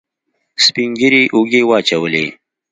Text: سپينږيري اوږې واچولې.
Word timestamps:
سپينږيري 0.63 1.23
اوږې 1.35 1.61
واچولې. 1.69 2.25